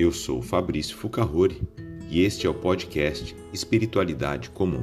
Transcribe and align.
Eu 0.00 0.12
sou 0.12 0.40
Fabrício 0.40 0.96
Fucahori 0.96 1.60
e 2.08 2.22
este 2.22 2.46
é 2.46 2.48
o 2.48 2.54
podcast 2.54 3.36
Espiritualidade 3.52 4.48
Comum. 4.48 4.82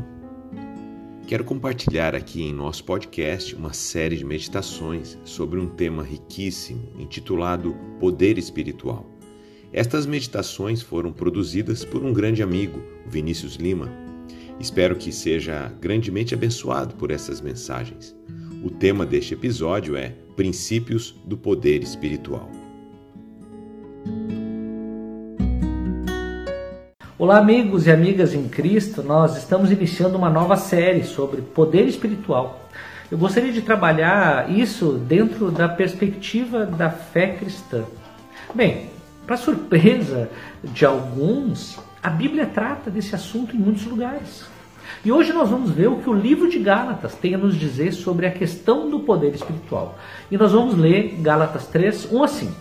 Quero 1.25 1.43
compartilhar 1.43 2.13
aqui 2.13 2.43
em 2.43 2.53
nosso 2.53 2.83
podcast 2.83 3.55
uma 3.55 3.73
série 3.73 4.15
de 4.15 4.23
meditações 4.23 5.17
sobre 5.25 5.59
um 5.59 5.67
tema 5.69 6.03
riquíssimo 6.03 6.91
intitulado 6.99 7.75
Poder 7.99 8.37
Espiritual. 8.37 9.11
Estas 9.73 10.05
meditações 10.05 10.83
foram 10.83 11.11
produzidas 11.11 11.83
por 11.83 12.05
um 12.05 12.13
grande 12.13 12.43
amigo, 12.43 12.79
Vinícius 13.07 13.55
Lima. 13.55 13.91
Espero 14.59 14.95
que 14.95 15.11
seja 15.11 15.75
grandemente 15.81 16.35
abençoado 16.35 16.93
por 16.93 17.09
essas 17.09 17.41
mensagens. 17.41 18.15
O 18.63 18.69
tema 18.69 19.03
deste 19.03 19.33
episódio 19.33 19.95
é 19.95 20.09
Princípios 20.35 21.15
do 21.25 21.35
Poder 21.35 21.81
Espiritual. 21.81 22.66
Olá, 27.19 27.39
amigos 27.39 27.87
e 27.87 27.91
amigas 27.91 28.35
em 28.35 28.47
Cristo. 28.47 29.01
Nós 29.01 29.35
estamos 29.37 29.71
iniciando 29.71 30.15
uma 30.15 30.29
nova 30.29 30.55
série 30.55 31.03
sobre 31.03 31.41
poder 31.41 31.87
espiritual. 31.87 32.69
Eu 33.09 33.17
gostaria 33.17 33.51
de 33.51 33.63
trabalhar 33.63 34.51
isso 34.51 34.99
dentro 34.99 35.49
da 35.49 35.67
perspectiva 35.67 36.63
da 36.63 36.91
fé 36.91 37.29
cristã. 37.29 37.85
Bem, 38.53 38.91
para 39.25 39.35
surpresa 39.35 40.29
de 40.63 40.85
alguns, 40.85 41.79
a 42.03 42.09
Bíblia 42.11 42.45
trata 42.45 42.91
desse 42.91 43.15
assunto 43.15 43.55
em 43.55 43.59
muitos 43.59 43.85
lugares. 43.85 44.45
E 45.03 45.11
hoje 45.11 45.33
nós 45.33 45.49
vamos 45.49 45.71
ver 45.71 45.87
o 45.87 45.97
que 45.97 46.11
o 46.11 46.13
livro 46.13 46.47
de 46.47 46.59
Gálatas 46.59 47.15
tem 47.15 47.33
a 47.33 47.39
nos 47.39 47.55
dizer 47.55 47.93
sobre 47.93 48.27
a 48.27 48.31
questão 48.31 48.91
do 48.91 48.99
poder 48.99 49.33
espiritual. 49.33 49.97
E 50.29 50.37
nós 50.37 50.51
vamos 50.51 50.77
ler 50.77 51.17
Gálatas 51.19 51.65
3, 51.65 52.11
1 52.11 52.23
assim. 52.23 52.55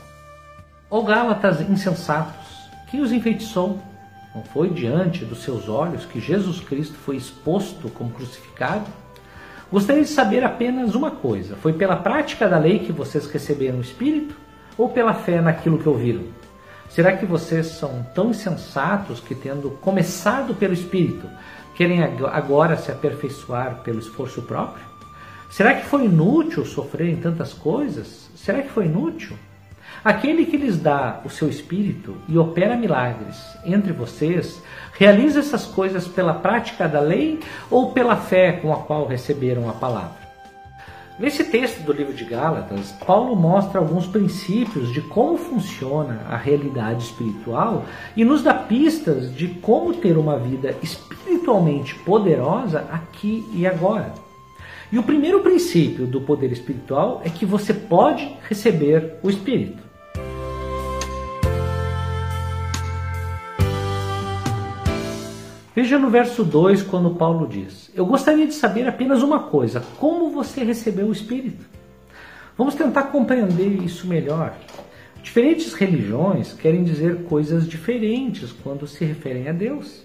Ó 0.91 1.03
Gálatas 1.03 1.61
insensatos, 1.61 2.71
quem 2.91 3.03
os 3.03 3.13
enfeitiçou? 3.13 3.79
Não 4.37 4.45
foi 4.45 4.69
diante 4.69 5.25
dos 5.25 5.43
seus 5.43 5.67
olhos 5.67 6.05
que 6.05 6.21
Jesus 6.21 6.61
Cristo 6.61 6.93
foi 6.93 7.17
exposto 7.17 7.89
como 7.89 8.11
crucificado? 8.11 8.85
Gostaria 9.73 10.03
de 10.03 10.11
saber 10.11 10.45
apenas 10.45 10.95
uma 10.95 11.11
coisa: 11.11 11.57
foi 11.57 11.73
pela 11.73 11.97
prática 11.97 12.47
da 12.47 12.59
lei 12.59 12.81
que 12.81 12.93
vocês 12.93 13.27
receberam 13.31 13.79
o 13.79 13.81
Espírito 13.81 14.37
ou 14.77 14.91
pela 14.91 15.15
fé 15.15 15.41
naquilo 15.41 15.79
que 15.79 15.89
ouviram? 15.89 16.25
Será 16.91 17.17
que 17.17 17.25
vocês 17.25 17.67
são 17.69 18.07
tão 18.15 18.29
insensatos 18.29 19.21
que, 19.21 19.35
tendo 19.35 19.71
começado 19.81 20.55
pelo 20.55 20.75
Espírito, 20.75 21.27
querem 21.75 22.03
agora 22.03 22.77
se 22.77 22.93
aperfeiçoar 22.93 23.77
pelo 23.77 24.01
esforço 24.01 24.43
próprio? 24.43 24.85
Será 25.49 25.73
que 25.73 25.87
foi 25.87 26.05
inútil 26.05 26.63
sofrer 26.67 27.09
em 27.09 27.17
tantas 27.17 27.55
coisas? 27.55 28.29
Será 28.37 28.61
que 28.61 28.69
foi 28.69 28.85
inútil? 28.85 29.35
Aquele 30.07 30.47
que 30.47 30.57
lhes 30.57 30.79
dá 30.79 31.21
o 31.25 31.29
seu 31.29 31.49
espírito 31.49 32.17
e 32.29 32.39
opera 32.39 32.77
milagres 32.77 33.43
entre 33.65 33.93
vocês, 33.93 34.63
realiza 34.93 35.41
essas 35.41 35.65
coisas 35.65 36.07
pela 36.07 36.33
prática 36.33 36.87
da 36.87 37.01
lei 37.01 37.41
ou 37.69 37.91
pela 37.91 38.15
fé 38.15 38.53
com 38.53 38.73
a 38.73 38.77
qual 38.77 39.09
receberam 39.09 39.69
a 39.69 39.73
palavra? 39.73 40.15
Nesse 41.19 41.43
texto 41.43 41.83
do 41.83 41.93
livro 41.93 42.15
de 42.15 42.25
Gálatas, 42.25 42.93
Paulo 43.05 43.35
mostra 43.35 43.81
alguns 43.81 44.07
princípios 44.07 44.93
de 44.93 45.01
como 45.01 45.37
funciona 45.37 46.21
a 46.31 46.37
realidade 46.37 47.03
espiritual 47.03 47.85
e 48.17 48.25
nos 48.25 48.45
dá 48.45 48.55
pistas 48.55 49.35
de 49.35 49.49
como 49.49 49.93
ter 49.93 50.17
uma 50.17 50.39
vida 50.39 50.77
espiritualmente 50.85 51.97
poderosa 51.97 52.87
aqui 52.93 53.45
e 53.53 53.67
agora. 53.67 54.15
E 54.93 55.01
o 55.01 55.03
primeiro 55.03 55.41
princípio 55.41 56.07
do 56.07 56.21
poder 56.21 56.53
espiritual 56.53 57.21
é 57.25 57.29
que 57.29 57.45
você 57.45 57.75
pode 57.75 58.37
receber 58.49 59.15
o 59.21 59.29
Espírito. 59.29 59.86
Veja 65.77 65.99
no 65.99 66.09
verso 66.09 66.43
2 66.43 66.85
quando 66.85 67.17
Paulo 67.17 67.47
diz: 67.47 67.91
Eu 67.95 68.07
gostaria 68.07 68.47
de 68.47 68.55
saber 68.55 68.89
apenas 68.89 69.23
uma 69.23 69.41
coisa: 69.41 69.83
como 69.99 70.31
você 70.31 70.65
recebeu 70.65 71.09
o 71.09 71.13
Espírito? 71.13 71.67
Vamos 72.57 72.75
tentar 72.75 73.03
compreender 73.05 73.85
isso 73.85 74.07
melhor. 74.07 74.57
Diferentes 75.23 75.75
religiões 75.75 76.55
querem 76.55 76.83
dizer 76.83 77.25
coisas 77.25 77.69
diferentes 77.69 78.53
quando 78.53 78.87
se 78.87 79.05
referem 79.05 79.51
a 79.51 79.53
Deus. 79.53 80.03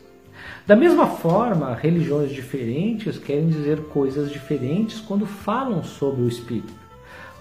Da 0.67 0.75
mesma 0.75 1.07
forma, 1.07 1.73
religiões 1.73 2.31
diferentes 2.31 3.17
querem 3.17 3.47
dizer 3.47 3.79
coisas 3.83 4.29
diferentes 4.29 4.99
quando 4.99 5.25
falam 5.25 5.85
sobre 5.85 6.23
o 6.23 6.27
Espírito. 6.27 6.73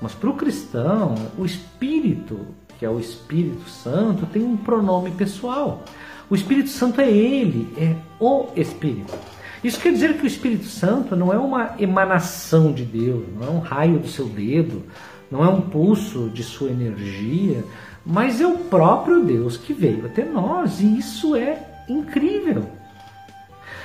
Mas 0.00 0.14
para 0.14 0.30
o 0.30 0.36
cristão, 0.36 1.16
o 1.36 1.44
Espírito, 1.44 2.38
que 2.78 2.86
é 2.86 2.88
o 2.88 3.00
Espírito 3.00 3.68
Santo, 3.68 4.24
tem 4.26 4.44
um 4.44 4.56
pronome 4.56 5.10
pessoal. 5.10 5.82
O 6.30 6.34
Espírito 6.36 6.68
Santo 6.68 7.00
é 7.00 7.10
Ele, 7.10 7.68
é 7.76 7.96
o 8.20 8.46
Espírito. 8.54 9.12
Isso 9.64 9.80
quer 9.80 9.92
dizer 9.92 10.16
que 10.16 10.22
o 10.22 10.28
Espírito 10.28 10.66
Santo 10.66 11.16
não 11.16 11.32
é 11.32 11.38
uma 11.38 11.74
emanação 11.76 12.72
de 12.72 12.84
Deus, 12.84 13.24
não 13.34 13.48
é 13.48 13.50
um 13.50 13.58
raio 13.58 13.98
do 13.98 14.06
seu 14.06 14.26
dedo, 14.26 14.84
não 15.28 15.44
é 15.44 15.48
um 15.48 15.60
pulso 15.60 16.30
de 16.30 16.44
sua 16.44 16.70
energia, 16.70 17.64
mas 18.06 18.40
é 18.40 18.46
o 18.46 18.58
próprio 18.58 19.24
Deus 19.24 19.56
que 19.56 19.72
veio 19.72 20.06
até 20.06 20.24
nós, 20.24 20.80
e 20.80 20.98
isso 20.98 21.34
é 21.34 21.66
incrível. 21.88 22.64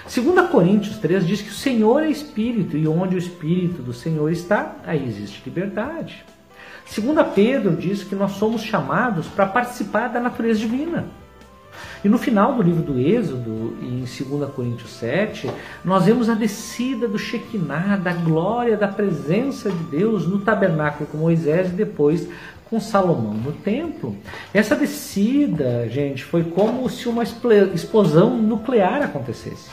2 0.04 0.48
Coríntios 0.52 0.98
3 1.00 1.26
diz 1.26 1.42
que 1.42 1.50
o 1.50 1.54
Senhor 1.54 2.04
é 2.04 2.12
Espírito, 2.12 2.78
e 2.78 2.88
onde 2.88 3.16
o 3.16 3.18
Espírito 3.20 3.82
do 3.82 3.92
Senhor 3.92 4.32
está, 4.32 4.76
aí 4.86 5.04
existe 5.04 5.42
liberdade. 5.44 6.24
2 6.96 7.28
Pedro 7.34 7.76
diz 7.76 8.04
que 8.04 8.14
nós 8.14 8.34
somos 8.34 8.62
chamados 8.62 9.26
para 9.26 9.48
participar 9.48 10.10
da 10.10 10.20
natureza 10.20 10.60
divina. 10.60 11.25
E 12.04 12.10
no 12.10 12.18
final 12.18 12.54
do 12.54 12.62
livro 12.62 12.84
do 12.84 13.00
Êxodo, 13.00 13.78
em 13.82 14.00
2 14.00 14.50
Coríntios 14.52 14.92
7, 14.92 15.50
nós 15.84 16.06
vemos 16.06 16.30
a 16.30 16.34
descida 16.34 17.08
do 17.08 17.18
Shekinah, 17.18 17.98
da 17.98 18.14
glória 18.14 18.78
da 18.78 18.88
presença 18.88 19.72
de 19.72 19.84
Deus 19.86 20.28
no 20.28 20.40
tabernáculo 20.40 21.10
com 21.10 21.18
Moisés 21.18 21.70
e 21.70 21.72
depois 21.72 22.28
com 22.70 22.80
Salomão 22.80 23.34
no 23.34 23.52
templo. 23.52 24.16
Essa 24.54 24.76
descida, 24.76 25.88
gente, 25.90 26.24
foi 26.24 26.44
como 26.44 26.90
se 26.90 27.08
uma 27.08 27.24
explosão 27.24 28.38
nuclear 28.38 29.02
acontecesse. 29.02 29.70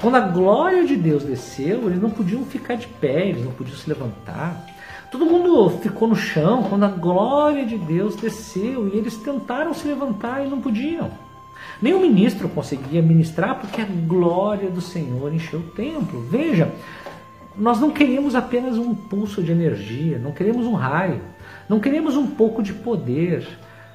Quando 0.00 0.16
a 0.16 0.20
glória 0.20 0.84
de 0.84 0.96
Deus 0.96 1.22
desceu, 1.22 1.86
eles 1.86 2.00
não 2.00 2.10
podiam 2.10 2.44
ficar 2.44 2.74
de 2.74 2.86
pé, 2.86 3.28
eles 3.28 3.44
não 3.44 3.52
podiam 3.52 3.76
se 3.76 3.88
levantar. 3.88 4.66
Todo 5.10 5.26
mundo 5.26 5.70
ficou 5.78 6.08
no 6.08 6.16
chão 6.16 6.64
quando 6.64 6.84
a 6.84 6.88
glória 6.88 7.64
de 7.64 7.78
Deus 7.78 8.16
desceu 8.16 8.88
e 8.88 8.96
eles 8.98 9.16
tentaram 9.16 9.72
se 9.72 9.86
levantar 9.86 10.44
e 10.44 10.48
não 10.48 10.60
podiam. 10.60 11.10
Nem 11.84 11.92
o 11.92 12.00
ministro 12.00 12.48
conseguia 12.48 13.02
ministrar 13.02 13.60
porque 13.60 13.82
a 13.82 13.84
glória 13.84 14.70
do 14.70 14.80
Senhor 14.80 15.30
encheu 15.34 15.60
o 15.60 15.70
templo. 15.72 16.22
Veja, 16.30 16.72
nós 17.58 17.78
não 17.78 17.90
queremos 17.90 18.34
apenas 18.34 18.78
um 18.78 18.94
pulso 18.94 19.42
de 19.42 19.52
energia, 19.52 20.18
não 20.18 20.32
queremos 20.32 20.64
um 20.64 20.72
raio, 20.72 21.20
não 21.68 21.78
queremos 21.78 22.16
um 22.16 22.26
pouco 22.26 22.62
de 22.62 22.72
poder, 22.72 23.46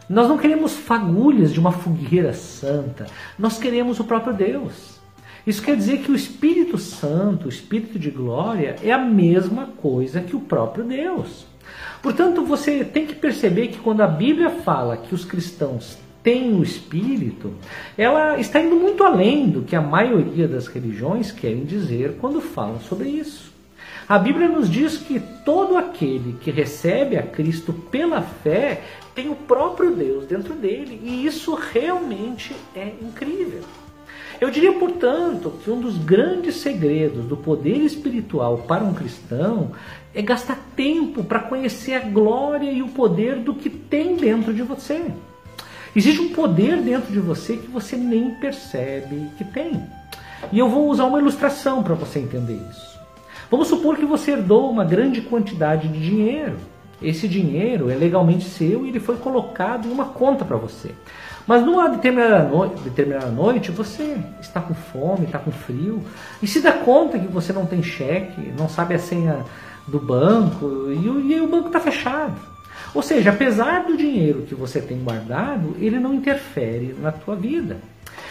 nós 0.08 0.28
não 0.28 0.38
queremos 0.38 0.76
fagulhas 0.76 1.52
de 1.52 1.60
uma 1.60 1.72
fogueira 1.72 2.32
santa, 2.32 3.08
nós 3.40 3.58
queremos 3.58 4.00
o 4.00 4.04
próprio 4.04 4.36
Deus. 4.36 5.00
Isso 5.48 5.64
quer 5.64 5.76
dizer 5.76 6.02
que 6.04 6.12
o 6.12 6.16
Espírito 6.16 6.78
Santo, 6.78 7.48
o 7.48 7.50
Espírito 7.50 7.98
de 7.98 8.12
glória, 8.12 8.76
é 8.84 8.92
a 8.92 9.00
mesma 9.00 9.66
coisa 9.66 10.22
que 10.22 10.36
o 10.36 10.42
próprio 10.42 10.84
Deus. 10.84 11.48
Portanto, 12.04 12.46
você 12.46 12.84
tem 12.84 13.08
que 13.08 13.16
perceber 13.16 13.70
que 13.70 13.80
quando 13.80 14.02
a 14.02 14.08
Bíblia 14.08 14.52
fala 14.52 14.96
que 14.96 15.16
os 15.16 15.26
cristãos 15.26 15.98
tem 16.22 16.54
o 16.54 16.64
espírito, 16.64 17.54
ela 17.98 18.40
está 18.40 18.60
indo 18.62 18.76
muito 18.76 19.04
além 19.04 19.50
do 19.50 19.62
que 19.62 19.76
a 19.76 19.82
maioria 19.82 20.48
das 20.48 20.68
religiões 20.68 21.32
querem 21.32 21.64
dizer 21.64 22.18
quando 22.20 22.42
falam 22.42 22.80
sobre 22.80 23.10
isso. 23.10 23.50
A 24.08 24.18
Bíblia 24.18 24.48
nos 24.48 24.70
diz 24.70 24.98
que 24.98 25.20
todo 25.46 25.78
aquele 25.78 26.36
que 26.42 26.50
recebe 26.50 27.16
a 27.16 27.22
Cristo 27.24 27.72
pela 27.72 28.22
fé 28.22 28.82
tem 29.14 29.30
o 29.30 29.36
próprio 29.36 29.92
Deus 29.92 30.26
dentro 30.26 30.56
dele, 30.56 31.00
e 31.04 31.26
isso 31.26 31.54
realmente 31.54 32.56
é 32.76 32.92
incrível. 33.02 33.62
Eu 34.42 34.50
diria, 34.50 34.72
portanto, 34.74 35.54
que 35.64 35.70
um 35.70 35.80
dos 35.80 35.98
grandes 35.98 36.56
segredos 36.56 37.26
do 37.26 37.36
poder 37.36 37.78
espiritual 37.78 38.60
para 38.60 38.84
um 38.84 38.94
cristão 38.94 39.72
é 40.14 40.22
gastar 40.22 40.58
tempo 40.76 41.24
para 41.24 41.42
conhecer 41.42 41.94
a 41.94 42.00
glória 42.00 42.72
e 42.72 42.82
o 42.82 42.88
poder 42.88 43.36
do 43.36 43.54
que 43.54 43.70
tem 43.70 44.16
dentro 44.16 44.54
de 44.54 44.64
você. 44.64 45.12
Existe 45.96 46.22
um 46.22 46.30
poder 46.30 46.82
dentro 46.82 47.12
de 47.12 47.20
você 47.20 47.58
que 47.58 47.68
você 47.68 47.96
nem 47.96 48.32
percebe 48.36 49.30
que 49.38 49.44
tem. 49.44 49.82
E 50.52 50.60
eu 50.60 50.70
vou 50.70 50.90
usar 50.90 51.06
uma 51.06 51.20
ilustração 51.20 51.84
para 51.84 51.96
você 51.96 52.20
entender 52.20 52.60
isso. 52.70 53.00
Vamos 53.50 53.68
supor 53.68 53.98
que 53.98 54.06
você 54.06 54.32
herdou 54.32 54.70
uma 54.70 54.86
grande 54.86 55.22
quantidade 55.22 55.88
de 55.88 56.00
dinheiro. 56.00 56.58
Esse 57.02 57.28
dinheiro 57.28 57.90
é 57.90 57.96
legalmente 57.96 58.46
seu 58.46 58.86
e 58.86 58.90
ele 58.90 59.00
foi 59.00 59.18
colocado 59.18 59.88
em 59.88 59.92
uma 59.92 60.06
conta 60.06 60.46
para 60.46 60.58
você. 60.58 60.94
Mas 61.48 61.66
numa 61.66 61.90
determinada, 61.90 62.44
no... 62.48 62.68
determinada 62.68 63.32
noite 63.32 63.72
você 63.72 64.18
está 64.40 64.62
com 64.62 64.76
fome, 64.76 65.26
está 65.26 65.40
com 65.40 65.50
frio 65.50 66.04
e 66.44 66.48
se 66.48 66.62
dá 66.62 66.74
conta 66.74 67.18
que 67.18 67.28
você 67.28 67.52
não 67.52 67.66
tem 67.66 67.82
cheque, 67.82 68.54
não 68.58 68.70
sabe 68.70 68.94
a 68.94 69.00
senha 69.00 69.44
do 69.88 70.00
banco 70.00 70.92
e 70.92 71.34
e 71.34 71.42
o 71.42 71.48
banco 71.48 71.68
está 71.68 71.80
fechado. 71.80 72.40
Ou 72.94 73.02
seja, 73.02 73.30
apesar 73.30 73.84
do 73.84 73.96
dinheiro 73.96 74.44
que 74.44 74.56
você 74.56 74.82
tem 74.82 74.98
guardado, 75.04 75.76
ele 75.80 76.00
não 76.00 76.14
interfere 76.14 76.96
na 77.00 77.12
tua 77.12 77.36
vida. 77.36 77.78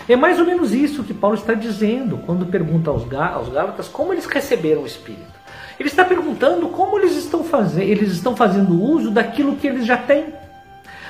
É 0.09 0.17
mais 0.17 0.39
ou 0.39 0.47
menos 0.47 0.73
isso 0.73 1.05
que 1.05 1.15
Paulo 1.15 1.37
está 1.37 1.55
dizendo 1.55 2.19
quando 2.25 2.47
pergunta 2.47 2.91
aos, 2.91 3.05
Gálatas 3.07 3.89
como 3.89 4.13
eles 4.13 4.27
receberam 4.27 4.83
o 4.83 4.87
Espírito. 4.87 5.39
Ele 5.79 5.89
está 5.89 6.05
perguntando 6.05 6.69
como 6.69 6.99
eles 6.99 7.17
estão, 7.17 7.45
fazendo, 7.45 7.85
eles 7.85 8.13
estão 8.13 8.35
fazendo 8.35 8.83
uso 8.83 9.11
daquilo 9.11 9.57
que 9.57 9.67
eles 9.67 9.87
já 9.87 9.97
têm. 9.97 10.27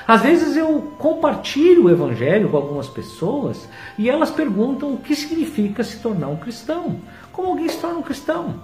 Às 0.07 0.23
vezes 0.23 0.57
eu 0.57 0.95
compartilho 0.99 1.85
o 1.85 1.91
Evangelho 1.91 2.49
com 2.49 2.57
algumas 2.57 2.89
pessoas 2.89 3.69
e 3.99 4.09
elas 4.09 4.31
perguntam 4.31 4.95
o 4.95 4.99
que 4.99 5.15
significa 5.15 5.85
se 5.85 5.99
tornar 5.99 6.29
um 6.29 6.37
cristão. 6.37 6.97
Como 7.33 7.49
alguém 7.49 7.69
se 7.69 7.79
torna 7.79 7.99
um 7.99 8.03
cristão? 8.03 8.57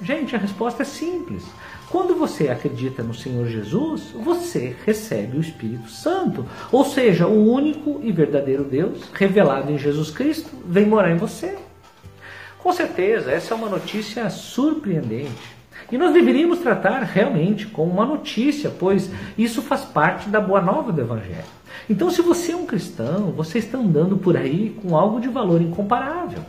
Gente, 0.00 0.34
a 0.34 0.38
resposta 0.38 0.82
é 0.82 0.86
simples. 0.86 1.44
Quando 1.90 2.14
você 2.14 2.48
acredita 2.48 3.02
no 3.02 3.12
Senhor 3.12 3.46
Jesus, 3.46 4.12
você 4.14 4.74
recebe 4.84 5.36
o 5.36 5.40
Espírito 5.40 5.90
Santo. 5.90 6.46
Ou 6.70 6.84
seja, 6.84 7.26
o 7.26 7.52
único 7.52 8.00
e 8.02 8.10
verdadeiro 8.10 8.64
Deus, 8.64 9.02
revelado 9.12 9.70
em 9.70 9.78
Jesus 9.78 10.10
Cristo, 10.10 10.50
vem 10.64 10.86
morar 10.86 11.10
em 11.10 11.18
você. 11.18 11.58
Com 12.58 12.72
certeza, 12.72 13.30
essa 13.30 13.52
é 13.52 13.56
uma 13.56 13.68
notícia 13.68 14.30
surpreendente. 14.30 15.52
E 15.90 15.98
nós 15.98 16.14
deveríamos 16.14 16.60
tratar 16.60 17.00
realmente 17.02 17.66
como 17.66 17.92
uma 17.92 18.06
notícia, 18.06 18.70
pois 18.70 19.10
isso 19.36 19.60
faz 19.60 19.82
parte 19.82 20.30
da 20.30 20.40
boa 20.40 20.60
nova 20.60 20.90
do 20.90 21.00
Evangelho. 21.00 21.44
Então, 21.90 22.10
se 22.10 22.22
você 22.22 22.52
é 22.52 22.56
um 22.56 22.64
cristão, 22.64 23.32
você 23.32 23.58
está 23.58 23.76
andando 23.76 24.16
por 24.16 24.36
aí 24.36 24.78
com 24.80 24.96
algo 24.96 25.20
de 25.20 25.28
valor 25.28 25.60
incomparável, 25.60 26.42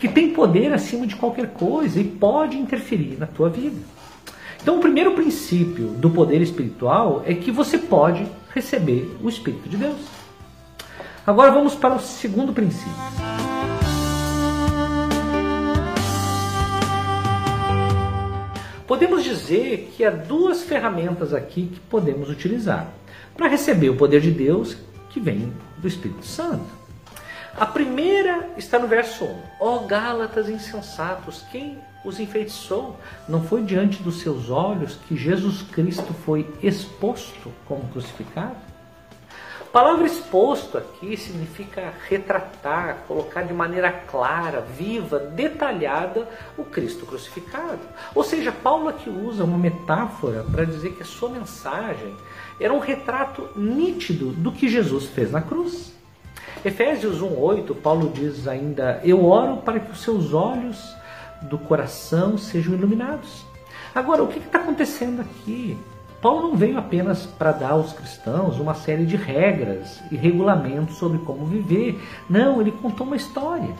que 0.00 0.08
tem 0.08 0.32
poder 0.32 0.72
acima 0.72 1.06
de 1.06 1.14
qualquer 1.14 1.48
coisa 1.48 2.00
e 2.00 2.04
pode 2.04 2.56
interferir 2.56 3.18
na 3.18 3.26
tua 3.26 3.50
vida. 3.50 3.76
Então, 4.62 4.78
o 4.78 4.80
primeiro 4.80 5.12
princípio 5.12 5.88
do 5.88 6.08
poder 6.08 6.40
espiritual 6.40 7.22
é 7.26 7.34
que 7.34 7.50
você 7.50 7.76
pode 7.76 8.26
receber 8.54 9.14
o 9.22 9.28
Espírito 9.28 9.68
de 9.68 9.76
Deus. 9.76 10.00
Agora 11.26 11.52
vamos 11.52 11.74
para 11.74 11.94
o 11.94 12.00
segundo 12.00 12.52
princípio. 12.52 12.90
Podemos 18.86 19.22
dizer 19.22 19.92
que 19.94 20.04
há 20.04 20.10
duas 20.10 20.62
ferramentas 20.62 21.32
aqui 21.34 21.70
que 21.72 21.80
podemos 21.80 22.28
utilizar 22.28 22.90
para 23.36 23.48
receber 23.48 23.90
o 23.90 23.96
poder 23.96 24.20
de 24.20 24.30
Deus 24.30 24.76
que 25.10 25.20
vem 25.20 25.52
do 25.78 25.86
Espírito 25.86 26.24
Santo. 26.26 26.79
A 27.56 27.66
primeira 27.66 28.48
está 28.56 28.78
no 28.78 28.86
verso 28.86 29.24
1. 29.24 29.42
Ó 29.58 29.76
oh, 29.76 29.80
Gálatas 29.80 30.48
insensatos, 30.48 31.44
quem 31.50 31.78
os 32.04 32.20
enfeitiçou? 32.20 32.96
Não 33.28 33.42
foi 33.42 33.62
diante 33.62 34.02
dos 34.02 34.20
seus 34.20 34.50
olhos 34.50 34.96
que 35.08 35.16
Jesus 35.16 35.62
Cristo 35.62 36.14
foi 36.24 36.48
exposto 36.62 37.52
como 37.66 37.88
crucificado? 37.88 38.56
A 39.60 39.72
palavra 39.72 40.06
exposto 40.06 40.78
aqui 40.78 41.16
significa 41.16 41.92
retratar, 42.08 43.04
colocar 43.06 43.42
de 43.42 43.52
maneira 43.52 43.92
clara, 43.92 44.60
viva, 44.60 45.18
detalhada 45.18 46.28
o 46.56 46.64
Cristo 46.64 47.06
crucificado. 47.06 47.80
Ou 48.14 48.24
seja, 48.24 48.50
Paulo 48.50 48.88
aqui 48.88 49.08
usa 49.08 49.44
uma 49.44 49.58
metáfora 49.58 50.44
para 50.44 50.64
dizer 50.64 50.92
que 50.92 51.02
a 51.02 51.06
sua 51.06 51.28
mensagem 51.28 52.16
era 52.58 52.72
um 52.72 52.80
retrato 52.80 53.48
nítido 53.54 54.32
do 54.32 54.50
que 54.50 54.68
Jesus 54.68 55.06
fez 55.06 55.30
na 55.30 55.40
cruz. 55.40 55.99
Efésios 56.64 57.22
1,8, 57.22 57.74
Paulo 57.76 58.10
diz 58.14 58.46
ainda: 58.46 59.00
Eu 59.02 59.24
oro 59.24 59.58
para 59.58 59.80
que 59.80 59.92
os 59.92 60.02
seus 60.02 60.32
olhos 60.34 60.94
do 61.42 61.58
coração 61.58 62.36
sejam 62.36 62.74
iluminados. 62.74 63.44
Agora, 63.94 64.22
o 64.22 64.28
que 64.28 64.38
está 64.38 64.58
acontecendo 64.58 65.20
aqui? 65.20 65.76
Paulo 66.20 66.48
não 66.48 66.56
veio 66.56 66.78
apenas 66.78 67.24
para 67.24 67.50
dar 67.50 67.70
aos 67.70 67.94
cristãos 67.94 68.60
uma 68.60 68.74
série 68.74 69.06
de 69.06 69.16
regras 69.16 70.02
e 70.10 70.16
regulamentos 70.16 70.96
sobre 70.96 71.18
como 71.20 71.46
viver. 71.46 71.98
Não, 72.28 72.60
ele 72.60 72.72
contou 72.72 73.06
uma 73.06 73.16
história. 73.16 73.74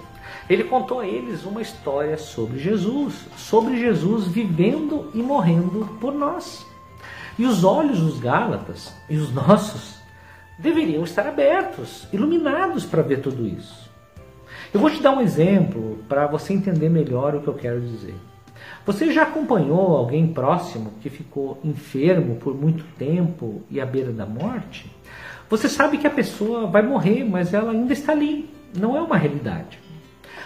Ele 0.48 0.64
contou 0.64 1.00
a 1.00 1.06
eles 1.06 1.44
uma 1.44 1.60
história 1.60 2.16
sobre 2.16 2.58
Jesus, 2.58 3.26
sobre 3.36 3.78
Jesus 3.78 4.26
vivendo 4.26 5.10
e 5.12 5.22
morrendo 5.22 5.86
por 6.00 6.14
nós. 6.14 6.66
E 7.38 7.44
os 7.44 7.62
olhos 7.62 8.00
dos 8.00 8.18
Gálatas 8.18 8.94
e 9.08 9.16
os 9.16 9.32
nossos 9.32 9.99
deveriam 10.60 11.02
estar 11.04 11.26
abertos, 11.26 12.06
iluminados 12.12 12.84
para 12.84 13.02
ver 13.02 13.20
tudo 13.20 13.46
isso. 13.46 13.90
Eu 14.72 14.78
vou 14.78 14.90
te 14.90 15.02
dar 15.02 15.12
um 15.12 15.20
exemplo 15.20 15.98
para 16.08 16.26
você 16.26 16.52
entender 16.52 16.88
melhor 16.88 17.34
o 17.34 17.40
que 17.40 17.48
eu 17.48 17.54
quero 17.54 17.80
dizer. 17.80 18.14
Você 18.86 19.12
já 19.12 19.24
acompanhou 19.24 19.96
alguém 19.96 20.28
próximo 20.28 20.92
que 21.00 21.10
ficou 21.10 21.58
enfermo 21.64 22.36
por 22.36 22.54
muito 22.54 22.84
tempo 22.96 23.62
e 23.70 23.80
à 23.80 23.86
beira 23.86 24.12
da 24.12 24.26
morte? 24.26 24.90
Você 25.48 25.68
sabe 25.68 25.98
que 25.98 26.06
a 26.06 26.10
pessoa 26.10 26.66
vai 26.66 26.82
morrer, 26.82 27.24
mas 27.24 27.52
ela 27.52 27.72
ainda 27.72 27.92
está 27.92 28.12
ali. 28.12 28.48
Não 28.78 28.96
é 28.96 29.00
uma 29.00 29.16
realidade. 29.16 29.78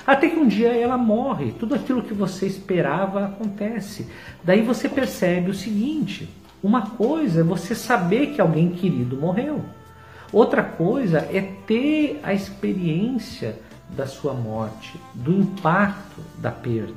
Até 0.06 0.28
que 0.28 0.36
um 0.36 0.46
dia 0.46 0.68
ela 0.68 0.96
morre, 0.96 1.52
tudo 1.52 1.74
aquilo 1.74 2.02
que 2.02 2.14
você 2.14 2.46
esperava 2.46 3.24
acontece. 3.24 4.08
Daí 4.42 4.62
você 4.62 4.88
percebe 4.88 5.50
o 5.50 5.54
seguinte: 5.54 6.28
uma 6.62 6.90
coisa 6.90 7.40
é 7.40 7.44
você 7.44 7.74
saber 7.74 8.28
que 8.28 8.40
alguém 8.40 8.70
querido 8.70 9.16
morreu. 9.16 9.62
Outra 10.32 10.62
coisa 10.62 11.18
é 11.32 11.40
ter 11.66 12.20
a 12.22 12.32
experiência 12.34 13.58
da 13.90 14.06
sua 14.06 14.32
morte, 14.32 14.98
do 15.14 15.32
impacto 15.32 16.20
da 16.38 16.50
perda. 16.50 16.94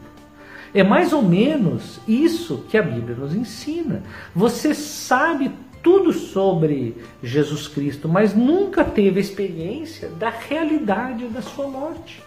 É 0.74 0.84
mais 0.84 1.14
ou 1.14 1.22
menos 1.22 2.00
isso 2.08 2.66
que 2.70 2.78
a 2.78 2.82
Bíblia 2.82 3.16
nos 3.16 3.34
ensina. 3.34 4.04
Você 4.36 4.74
sabe 4.74 5.52
tudo 5.82 6.12
sobre 6.12 6.98
Jesus 7.24 7.68
Cristo, 7.68 8.10
mas 8.10 8.34
nunca 8.34 8.84
teve 8.84 9.20
a 9.20 9.22
experiência 9.22 10.10
da 10.10 10.30
realidade 10.30 11.26
da 11.28 11.42
sua 11.42 11.68
morte. 11.68 12.22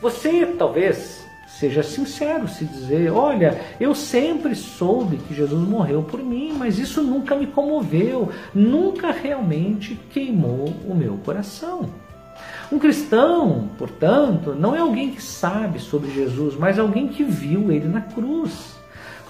Você 0.00 0.46
talvez 0.46 1.26
Seja 1.58 1.84
sincero, 1.84 2.48
se 2.48 2.64
dizer, 2.64 3.12
olha, 3.12 3.60
eu 3.78 3.94
sempre 3.94 4.56
soube 4.56 5.18
que 5.18 5.32
Jesus 5.32 5.68
morreu 5.68 6.02
por 6.02 6.20
mim, 6.20 6.52
mas 6.58 6.80
isso 6.80 7.00
nunca 7.00 7.36
me 7.36 7.46
comoveu, 7.46 8.28
nunca 8.52 9.12
realmente 9.12 9.94
queimou 10.10 10.74
o 10.84 10.94
meu 10.94 11.16
coração. 11.24 11.88
Um 12.72 12.78
cristão, 12.78 13.70
portanto, 13.78 14.52
não 14.58 14.74
é 14.74 14.80
alguém 14.80 15.12
que 15.12 15.22
sabe 15.22 15.78
sobre 15.78 16.10
Jesus, 16.10 16.56
mas 16.56 16.76
alguém 16.76 17.06
que 17.06 17.22
viu 17.22 17.70
ele 17.70 17.86
na 17.86 18.00
cruz. 18.00 18.74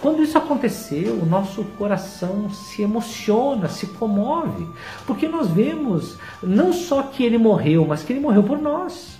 Quando 0.00 0.22
isso 0.22 0.38
aconteceu, 0.38 1.14
o 1.14 1.26
nosso 1.26 1.62
coração 1.76 2.48
se 2.48 2.80
emociona, 2.80 3.68
se 3.68 3.86
comove, 3.86 4.66
porque 5.06 5.28
nós 5.28 5.50
vemos 5.50 6.16
não 6.42 6.72
só 6.72 7.02
que 7.02 7.22
ele 7.22 7.36
morreu, 7.36 7.86
mas 7.86 8.02
que 8.02 8.14
ele 8.14 8.20
morreu 8.20 8.42
por 8.42 8.58
nós. 8.58 9.13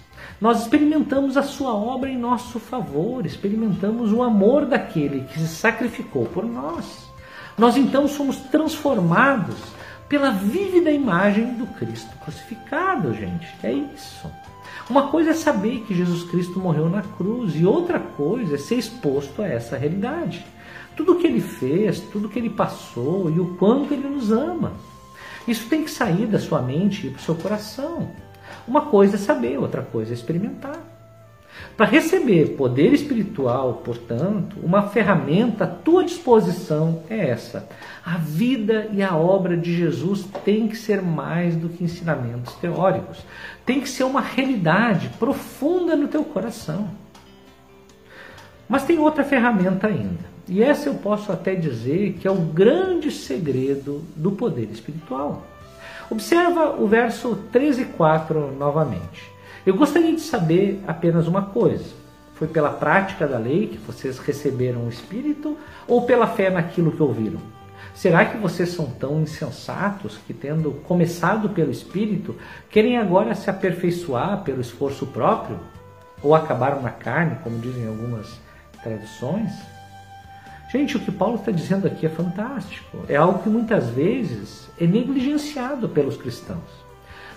Nós 0.44 0.60
experimentamos 0.60 1.38
a 1.38 1.42
sua 1.42 1.72
obra 1.72 2.10
em 2.10 2.18
nosso 2.18 2.60
favor, 2.60 3.24
experimentamos 3.24 4.12
o 4.12 4.22
amor 4.22 4.66
daquele 4.66 5.24
que 5.24 5.38
se 5.38 5.48
sacrificou 5.48 6.26
por 6.26 6.44
nós. 6.44 7.10
Nós 7.56 7.78
então 7.78 8.06
somos 8.06 8.36
transformados 8.36 9.56
pela 10.06 10.32
vívida 10.32 10.90
imagem 10.90 11.54
do 11.54 11.66
Cristo 11.66 12.14
crucificado, 12.22 13.14
gente. 13.14 13.48
É 13.62 13.72
isso. 13.72 14.30
Uma 14.90 15.08
coisa 15.08 15.30
é 15.30 15.32
saber 15.32 15.82
que 15.88 15.94
Jesus 15.94 16.24
Cristo 16.24 16.60
morreu 16.60 16.90
na 16.90 17.00
cruz 17.00 17.56
e 17.56 17.64
outra 17.64 17.98
coisa 17.98 18.56
é 18.56 18.58
ser 18.58 18.74
exposto 18.74 19.40
a 19.40 19.48
essa 19.48 19.78
realidade. 19.78 20.44
Tudo 20.94 21.12
o 21.12 21.16
que 21.16 21.26
ele 21.26 21.40
fez, 21.40 22.00
tudo 22.00 22.26
o 22.26 22.30
que 22.30 22.38
ele 22.38 22.50
passou 22.50 23.30
e 23.30 23.40
o 23.40 23.54
quanto 23.56 23.94
ele 23.94 24.10
nos 24.10 24.30
ama. 24.30 24.74
Isso 25.48 25.70
tem 25.70 25.84
que 25.84 25.90
sair 25.90 26.26
da 26.26 26.38
sua 26.38 26.60
mente 26.60 27.06
e 27.06 27.10
para 27.10 27.18
o 27.18 27.22
seu 27.22 27.34
coração. 27.34 28.10
Uma 28.66 28.82
coisa 28.82 29.16
é 29.16 29.18
saber, 29.18 29.58
outra 29.58 29.82
coisa 29.82 30.12
é 30.12 30.14
experimentar. 30.14 30.78
Para 31.76 31.86
receber 31.86 32.56
poder 32.56 32.92
espiritual, 32.92 33.82
portanto, 33.84 34.56
uma 34.62 34.82
ferramenta 34.88 35.64
à 35.64 35.66
tua 35.66 36.04
disposição 36.04 37.02
é 37.10 37.30
essa. 37.30 37.68
A 38.04 38.16
vida 38.16 38.88
e 38.92 39.02
a 39.02 39.16
obra 39.16 39.56
de 39.56 39.74
Jesus 39.74 40.24
tem 40.44 40.68
que 40.68 40.76
ser 40.76 41.02
mais 41.02 41.56
do 41.56 41.68
que 41.68 41.82
ensinamentos 41.82 42.54
teóricos. 42.54 43.24
Tem 43.66 43.80
que 43.80 43.88
ser 43.88 44.04
uma 44.04 44.20
realidade 44.20 45.08
profunda 45.18 45.96
no 45.96 46.06
teu 46.06 46.24
coração. 46.24 46.90
Mas 48.68 48.84
tem 48.84 48.98
outra 48.98 49.24
ferramenta 49.24 49.88
ainda. 49.88 50.34
E 50.48 50.62
essa 50.62 50.88
eu 50.88 50.94
posso 50.94 51.32
até 51.32 51.54
dizer 51.54 52.14
que 52.14 52.28
é 52.28 52.30
o 52.30 52.36
grande 52.36 53.10
segredo 53.10 54.04
do 54.14 54.32
poder 54.32 54.68
espiritual. 54.70 55.42
Observa 56.10 56.76
o 56.80 56.86
verso 56.86 57.36
13 57.50 57.82
e 57.82 57.84
4 57.86 58.52
novamente. 58.52 59.32
Eu 59.64 59.74
gostaria 59.74 60.14
de 60.14 60.20
saber 60.20 60.82
apenas 60.86 61.26
uma 61.26 61.42
coisa. 61.42 61.84
Foi 62.34 62.48
pela 62.48 62.70
prática 62.70 63.26
da 63.26 63.38
lei 63.38 63.68
que 63.68 63.78
vocês 63.78 64.18
receberam 64.18 64.84
o 64.84 64.88
Espírito 64.88 65.56
ou 65.86 66.02
pela 66.02 66.26
fé 66.26 66.50
naquilo 66.50 66.92
que 66.92 67.02
ouviram? 67.02 67.40
Será 67.94 68.24
que 68.24 68.36
vocês 68.36 68.70
são 68.70 68.86
tão 68.86 69.22
insensatos 69.22 70.18
que, 70.26 70.34
tendo 70.34 70.72
começado 70.86 71.48
pelo 71.50 71.70
Espírito, 71.70 72.36
querem 72.68 72.98
agora 72.98 73.34
se 73.34 73.48
aperfeiçoar 73.48 74.42
pelo 74.42 74.60
esforço 74.60 75.06
próprio? 75.06 75.60
Ou 76.20 76.34
acabaram 76.34 76.82
na 76.82 76.90
carne, 76.90 77.38
como 77.42 77.58
dizem 77.58 77.86
algumas 77.86 78.40
traduções? 78.82 79.52
Gente, 80.70 80.96
o 80.96 81.00
que 81.00 81.12
Paulo 81.12 81.36
está 81.36 81.52
dizendo 81.52 81.86
aqui 81.86 82.06
é 82.06 82.08
fantástico. 82.08 82.98
É 83.08 83.16
algo 83.16 83.42
que 83.42 83.48
muitas 83.48 83.88
vezes 83.90 84.68
é 84.80 84.86
negligenciado 84.86 85.88
pelos 85.88 86.16
cristãos. 86.16 86.84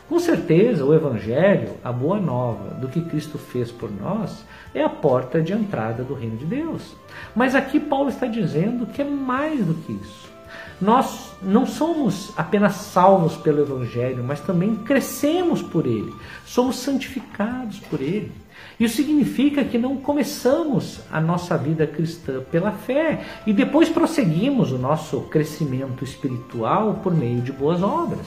Com 0.09 0.19
certeza, 0.19 0.85
o 0.85 0.93
Evangelho, 0.93 1.71
a 1.83 1.91
boa 1.91 2.17
nova 2.17 2.73
do 2.75 2.87
que 2.87 3.01
Cristo 3.01 3.37
fez 3.37 3.71
por 3.71 3.91
nós, 3.91 4.45
é 4.73 4.81
a 4.81 4.89
porta 4.89 5.41
de 5.41 5.51
entrada 5.51 6.01
do 6.01 6.13
reino 6.13 6.37
de 6.37 6.45
Deus. 6.45 6.95
Mas 7.35 7.53
aqui 7.55 7.77
Paulo 7.77 8.09
está 8.09 8.25
dizendo 8.25 8.85
que 8.85 9.01
é 9.01 9.05
mais 9.05 9.65
do 9.65 9.73
que 9.73 9.91
isso. 9.91 10.31
Nós 10.79 11.31
não 11.41 11.65
somos 11.65 12.31
apenas 12.37 12.75
salvos 12.75 13.35
pelo 13.35 13.61
Evangelho, 13.61 14.23
mas 14.23 14.39
também 14.39 14.75
crescemos 14.75 15.61
por 15.61 15.85
ele, 15.85 16.13
somos 16.45 16.77
santificados 16.77 17.79
por 17.79 17.99
ele. 17.99 18.31
Isso 18.79 18.97
significa 18.97 19.63
que 19.63 19.77
não 19.77 19.97
começamos 19.97 21.01
a 21.11 21.19
nossa 21.19 21.57
vida 21.57 21.87
cristã 21.87 22.41
pela 22.51 22.71
fé 22.71 23.25
e 23.45 23.53
depois 23.53 23.89
prosseguimos 23.89 24.71
o 24.71 24.77
nosso 24.77 25.21
crescimento 25.21 26.03
espiritual 26.03 26.99
por 27.03 27.15
meio 27.15 27.41
de 27.41 27.51
boas 27.51 27.81
obras 27.81 28.25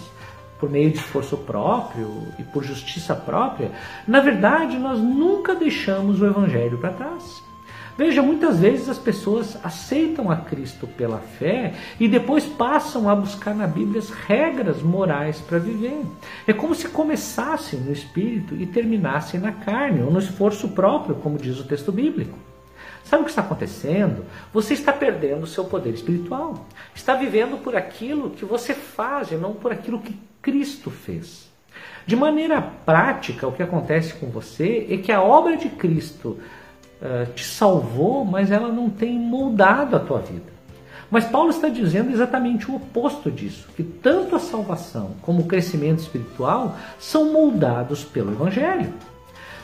por 0.60 0.68
meio 0.68 0.90
de 0.90 0.98
esforço 0.98 1.38
próprio 1.38 2.28
e 2.38 2.42
por 2.42 2.62
justiça 2.62 3.16
própria, 3.16 3.72
na 4.06 4.20
verdade 4.20 4.78
nós 4.78 5.00
nunca 5.00 5.54
deixamos 5.54 6.20
o 6.20 6.26
Evangelho 6.26 6.76
para 6.76 6.92
trás. 6.92 7.42
Veja, 8.00 8.22
muitas 8.22 8.60
vezes 8.60 8.88
as 8.88 8.98
pessoas 8.98 9.58
aceitam 9.62 10.30
a 10.30 10.36
Cristo 10.36 10.86
pela 10.86 11.18
fé 11.18 11.74
e 12.00 12.08
depois 12.08 12.46
passam 12.46 13.10
a 13.10 13.14
buscar 13.14 13.54
na 13.54 13.66
Bíblia 13.66 13.98
as 13.98 14.08
regras 14.08 14.80
morais 14.80 15.38
para 15.40 15.58
viver. 15.58 16.00
É 16.46 16.54
como 16.54 16.74
se 16.74 16.88
começassem 16.88 17.78
no 17.78 17.92
espírito 17.92 18.54
e 18.54 18.64
terminassem 18.64 19.38
na 19.38 19.52
carne, 19.52 20.02
ou 20.02 20.10
no 20.10 20.18
esforço 20.18 20.68
próprio, 20.68 21.16
como 21.16 21.36
diz 21.36 21.60
o 21.60 21.64
texto 21.64 21.92
bíblico. 21.92 22.38
Sabe 23.04 23.20
o 23.20 23.24
que 23.26 23.32
está 23.32 23.42
acontecendo? 23.42 24.24
Você 24.50 24.72
está 24.72 24.94
perdendo 24.94 25.42
o 25.42 25.46
seu 25.46 25.66
poder 25.66 25.92
espiritual. 25.92 26.64
Está 26.94 27.14
vivendo 27.14 27.62
por 27.62 27.76
aquilo 27.76 28.30
que 28.30 28.46
você 28.46 28.72
faz 28.72 29.30
e 29.30 29.34
não 29.34 29.52
por 29.52 29.72
aquilo 29.72 30.00
que 30.00 30.18
Cristo 30.40 30.90
fez. 30.90 31.50
De 32.06 32.16
maneira 32.16 32.62
prática, 32.62 33.46
o 33.46 33.52
que 33.52 33.62
acontece 33.62 34.14
com 34.14 34.28
você 34.28 34.86
é 34.90 34.96
que 34.96 35.12
a 35.12 35.22
obra 35.22 35.58
de 35.58 35.68
Cristo 35.68 36.38
uh, 37.00 37.32
te 37.32 37.44
salvou, 37.44 38.24
mas 38.24 38.50
ela 38.50 38.68
não 38.68 38.88
tem 38.88 39.18
moldado 39.18 39.96
a 39.96 40.00
tua 40.00 40.18
vida. 40.18 40.60
Mas 41.10 41.24
Paulo 41.24 41.50
está 41.50 41.68
dizendo 41.68 42.12
exatamente 42.12 42.70
o 42.70 42.76
oposto 42.76 43.30
disso, 43.30 43.68
que 43.74 43.82
tanto 43.82 44.36
a 44.36 44.38
salvação 44.38 45.16
como 45.22 45.40
o 45.40 45.46
crescimento 45.46 45.98
espiritual 45.98 46.76
são 47.00 47.32
moldados 47.32 48.04
pelo 48.04 48.30
Evangelho. 48.30 48.92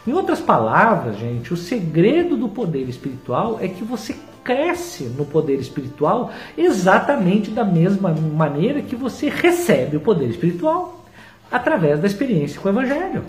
Em 0.06 0.12
outras 0.12 0.40
palavras, 0.40 1.18
gente, 1.18 1.52
o 1.52 1.56
segredo 1.56 2.36
do 2.36 2.48
poder 2.48 2.88
espiritual 2.88 3.58
é 3.60 3.68
que 3.68 3.84
você 3.84 4.16
cresce 4.42 5.04
no 5.04 5.24
poder 5.24 5.58
espiritual 5.58 6.30
exatamente 6.56 7.50
da 7.50 7.64
mesma 7.64 8.12
maneira 8.12 8.82
que 8.82 8.94
você 8.94 9.28
recebe 9.28 9.96
o 9.96 10.00
poder 10.00 10.28
espiritual 10.30 11.04
através 11.50 12.00
da 12.00 12.06
experiência 12.06 12.60
com 12.60 12.68
o 12.68 12.72
Evangelho. 12.72 13.24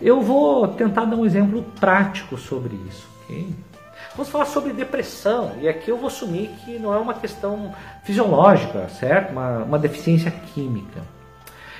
Eu 0.00 0.20
vou 0.20 0.68
tentar 0.68 1.04
dar 1.04 1.16
um 1.16 1.24
exemplo 1.24 1.64
prático 1.78 2.36
sobre 2.36 2.78
isso. 2.88 3.06
Okay? 3.24 3.54
Vamos 4.16 4.30
falar 4.30 4.44
sobre 4.44 4.72
depressão, 4.72 5.52
e 5.60 5.68
aqui 5.68 5.90
eu 5.90 5.96
vou 5.96 6.06
assumir 6.06 6.48
que 6.64 6.78
não 6.78 6.94
é 6.94 6.98
uma 6.98 7.14
questão 7.14 7.74
fisiológica, 8.04 8.88
certo? 8.88 9.32
Uma, 9.32 9.58
uma 9.64 9.78
deficiência 9.78 10.30
química. 10.30 11.02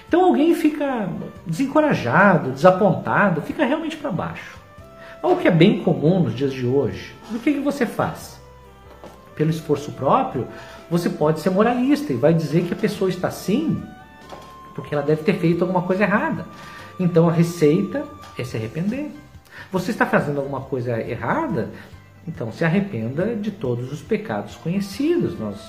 Então 0.08 0.24
alguém 0.24 0.54
fica 0.54 1.08
desencorajado, 1.46 2.50
desapontado, 2.50 3.40
fica 3.40 3.64
realmente 3.64 3.96
para 3.96 4.10
baixo. 4.10 4.58
Algo 5.22 5.40
que 5.40 5.48
é 5.48 5.50
bem 5.50 5.82
comum 5.82 6.20
nos 6.20 6.34
dias 6.34 6.52
de 6.52 6.66
hoje. 6.66 7.14
O 7.30 7.38
que, 7.38 7.54
que 7.54 7.60
você 7.60 7.86
faz? 7.86 8.40
Pelo 9.36 9.50
esforço 9.50 9.92
próprio, 9.92 10.46
você 10.90 11.08
pode 11.08 11.40
ser 11.40 11.50
moralista 11.50 12.12
e 12.12 12.16
vai 12.16 12.34
dizer 12.34 12.64
que 12.64 12.74
a 12.74 12.76
pessoa 12.76 13.08
está 13.08 13.28
assim 13.28 13.82
porque 14.74 14.94
ela 14.94 15.04
deve 15.04 15.22
ter 15.22 15.34
feito 15.34 15.62
alguma 15.62 15.82
coisa 15.82 16.02
errada. 16.02 16.46
Então 16.98 17.28
a 17.28 17.32
receita 17.32 18.04
é 18.38 18.44
se 18.44 18.56
arrepender. 18.56 19.10
Você 19.72 19.90
está 19.90 20.06
fazendo 20.06 20.38
alguma 20.38 20.60
coisa 20.60 21.00
errada? 21.00 21.70
Então 22.26 22.52
se 22.52 22.64
arrependa 22.64 23.34
de 23.34 23.50
todos 23.50 23.92
os 23.92 24.00
pecados 24.00 24.54
conhecidos. 24.56 25.38
Nós 25.38 25.60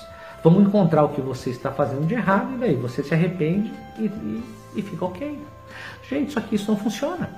vamos 0.42 0.66
encontrar 0.66 1.04
o 1.04 1.10
que 1.10 1.20
você 1.20 1.50
está 1.50 1.70
fazendo 1.70 2.06
de 2.06 2.14
errado 2.14 2.54
e 2.54 2.58
daí 2.58 2.74
você 2.74 3.02
se 3.02 3.12
arrepende 3.12 3.72
e, 3.98 4.04
e, 4.04 4.44
e 4.76 4.82
fica 4.82 5.04
ok. 5.04 5.38
Gente, 6.08 6.32
só 6.32 6.40
que 6.40 6.54
isso 6.54 6.70
não 6.70 6.78
funciona. 6.78 7.28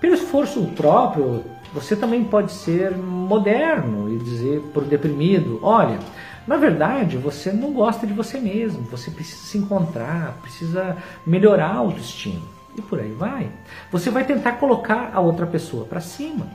Pelo 0.00 0.14
esforço 0.14 0.64
próprio, 0.76 1.44
você 1.72 1.96
também 1.96 2.24
pode 2.24 2.52
ser 2.52 2.96
moderno 2.96 4.12
e 4.12 4.18
dizer 4.18 4.60
para 4.72 4.82
o 4.82 4.86
deprimido: 4.86 5.58
olha, 5.62 5.98
na 6.46 6.56
verdade 6.56 7.16
você 7.16 7.50
não 7.52 7.72
gosta 7.72 8.06
de 8.06 8.12
você 8.12 8.38
mesmo, 8.38 8.82
você 8.82 9.10
precisa 9.10 9.46
se 9.46 9.58
encontrar, 9.58 10.38
precisa 10.42 10.96
melhorar 11.26 11.70
a 11.70 11.76
autoestima. 11.76 12.42
E 12.76 12.82
por 12.82 13.00
aí 13.00 13.12
vai. 13.12 13.50
Você 13.90 14.10
vai 14.10 14.24
tentar 14.24 14.52
colocar 14.52 15.10
a 15.12 15.20
outra 15.20 15.46
pessoa 15.46 15.84
para 15.84 16.00
cima. 16.00 16.46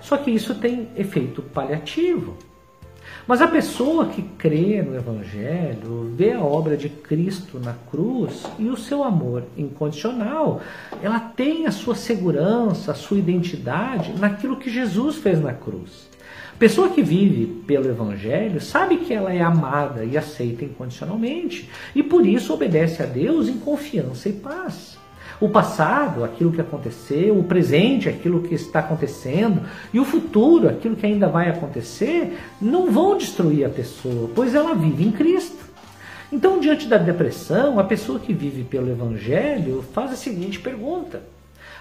Só 0.00 0.16
que 0.16 0.30
isso 0.30 0.54
tem 0.54 0.88
efeito 0.96 1.42
paliativo. 1.42 2.36
Mas 3.26 3.40
a 3.40 3.48
pessoa 3.48 4.06
que 4.06 4.22
crê 4.22 4.82
no 4.82 4.96
Evangelho, 4.96 6.12
vê 6.16 6.32
a 6.32 6.40
obra 6.40 6.76
de 6.76 6.88
Cristo 6.88 7.58
na 7.58 7.74
cruz 7.90 8.44
e 8.58 8.68
o 8.68 8.76
seu 8.76 9.04
amor 9.04 9.44
incondicional, 9.56 10.60
ela 11.02 11.20
tem 11.20 11.66
a 11.66 11.70
sua 11.70 11.94
segurança, 11.94 12.92
a 12.92 12.94
sua 12.94 13.18
identidade 13.18 14.12
naquilo 14.18 14.56
que 14.56 14.70
Jesus 14.70 15.16
fez 15.16 15.40
na 15.40 15.52
cruz. 15.52 16.08
Pessoa 16.58 16.90
que 16.90 17.02
vive 17.02 17.46
pelo 17.66 17.88
Evangelho 17.88 18.60
sabe 18.60 18.98
que 18.98 19.14
ela 19.14 19.32
é 19.32 19.40
amada 19.40 20.04
e 20.04 20.18
aceita 20.18 20.64
incondicionalmente 20.64 21.70
e 21.94 22.02
por 22.02 22.26
isso 22.26 22.52
obedece 22.52 23.02
a 23.02 23.06
Deus 23.06 23.48
em 23.48 23.58
confiança 23.58 24.28
e 24.28 24.32
paz. 24.34 24.99
O 25.40 25.48
passado, 25.48 26.22
aquilo 26.22 26.52
que 26.52 26.60
aconteceu, 26.60 27.38
o 27.38 27.44
presente, 27.44 28.08
aquilo 28.08 28.42
que 28.42 28.54
está 28.54 28.80
acontecendo, 28.80 29.62
e 29.92 29.98
o 29.98 30.04
futuro, 30.04 30.68
aquilo 30.68 30.96
que 30.96 31.06
ainda 31.06 31.28
vai 31.28 31.48
acontecer, 31.48 32.38
não 32.60 32.92
vão 32.92 33.16
destruir 33.16 33.64
a 33.64 33.70
pessoa, 33.70 34.30
pois 34.34 34.54
ela 34.54 34.74
vive 34.74 35.02
em 35.02 35.10
Cristo. 35.10 35.64
Então, 36.30 36.60
diante 36.60 36.86
da 36.86 36.98
depressão, 36.98 37.80
a 37.80 37.84
pessoa 37.84 38.20
que 38.20 38.34
vive 38.34 38.64
pelo 38.64 38.90
Evangelho 38.90 39.82
faz 39.94 40.12
a 40.12 40.16
seguinte 40.16 40.60
pergunta: 40.60 41.22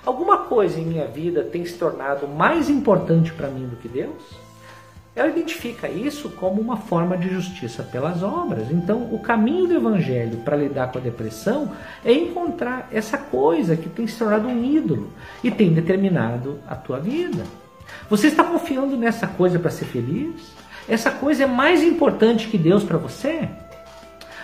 Alguma 0.05 0.39
coisa 0.39 0.79
em 0.79 0.85
minha 0.85 1.05
vida 1.05 1.43
tem 1.43 1.65
se 1.65 1.77
tornado 1.77 2.27
mais 2.27 2.69
importante 2.69 3.31
para 3.33 3.49
mim 3.49 3.67
do 3.67 3.75
que 3.75 3.87
Deus? 3.87 4.48
Ela 5.15 5.29
identifica 5.29 5.89
isso 5.89 6.29
como 6.29 6.61
uma 6.61 6.77
forma 6.77 7.17
de 7.17 7.29
justiça 7.29 7.83
pelas 7.83 8.23
obras. 8.23 8.71
Então, 8.71 9.13
o 9.13 9.19
caminho 9.19 9.67
do 9.67 9.75
evangelho 9.75 10.37
para 10.37 10.55
lidar 10.55 10.91
com 10.91 10.99
a 10.99 11.01
depressão 11.01 11.71
é 12.05 12.13
encontrar 12.13 12.87
essa 12.91 13.17
coisa 13.17 13.75
que 13.75 13.89
tem 13.89 14.07
se 14.07 14.17
tornado 14.17 14.47
um 14.47 14.63
ídolo 14.63 15.09
e 15.43 15.51
tem 15.51 15.73
determinado 15.73 16.59
a 16.67 16.75
tua 16.75 16.99
vida. 16.99 17.43
Você 18.09 18.27
está 18.27 18.43
confiando 18.43 18.95
nessa 18.95 19.27
coisa 19.27 19.59
para 19.59 19.71
ser 19.71 19.85
feliz? 19.85 20.53
Essa 20.87 21.11
coisa 21.11 21.43
é 21.43 21.47
mais 21.47 21.83
importante 21.83 22.47
que 22.47 22.57
Deus 22.57 22.83
para 22.83 22.97
você? 22.97 23.47